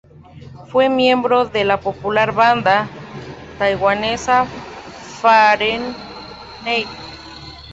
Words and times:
Fue 0.71 0.89
miembro 0.89 1.45
de 1.45 1.63
la 1.63 1.79
popular 1.79 2.31
banda 2.31 2.89
taiwanesa 3.59 4.45
Fahrenheit. 5.21 6.87